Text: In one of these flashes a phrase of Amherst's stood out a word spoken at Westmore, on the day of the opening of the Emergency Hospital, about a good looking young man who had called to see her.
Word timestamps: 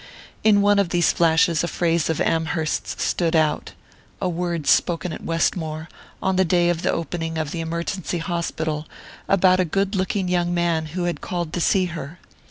In 0.43 0.63
one 0.63 0.79
of 0.79 0.89
these 0.89 1.11
flashes 1.13 1.63
a 1.63 1.67
phrase 1.67 2.09
of 2.09 2.19
Amherst's 2.19 3.03
stood 3.03 3.35
out 3.35 3.73
a 4.19 4.27
word 4.27 4.65
spoken 4.65 5.13
at 5.13 5.23
Westmore, 5.23 5.89
on 6.23 6.37
the 6.37 6.43
day 6.43 6.69
of 6.71 6.81
the 6.81 6.91
opening 6.91 7.37
of 7.37 7.51
the 7.51 7.61
Emergency 7.61 8.17
Hospital, 8.17 8.87
about 9.29 9.59
a 9.59 9.63
good 9.63 9.93
looking 9.93 10.27
young 10.27 10.55
man 10.55 10.87
who 10.97 11.03
had 11.03 11.21
called 11.21 11.53
to 11.53 11.61
see 11.61 11.85
her. 11.85 12.17